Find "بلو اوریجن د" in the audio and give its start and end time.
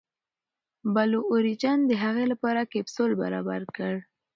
0.93-1.91